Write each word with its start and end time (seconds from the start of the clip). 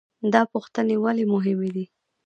دا 0.33 0.41
پوښتنې 0.53 0.95
ولې 1.03 1.25
مهمې 1.33 1.69
دي؟ 1.75 1.85